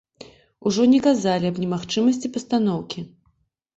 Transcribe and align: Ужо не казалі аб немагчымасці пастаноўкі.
Ужо 0.69 0.85
не 0.93 1.01
казалі 1.07 1.51
аб 1.51 1.61
немагчымасці 1.65 2.33
пастаноўкі. 2.39 2.99